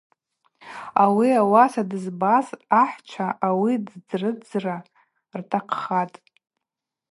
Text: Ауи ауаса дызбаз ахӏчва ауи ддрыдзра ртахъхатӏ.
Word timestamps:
Ауи 1.03 1.29
ауаса 1.41 1.83
дызбаз 1.89 2.47
ахӏчва 2.81 3.27
ауи 3.47 3.73
ддрыдзра 3.85 4.77
ртахъхатӏ. 5.39 6.17